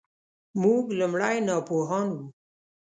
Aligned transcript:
موږ 0.61 0.85
لومړی 0.99 1.37
ناپوهان 1.47 2.07
وو. 2.15 2.25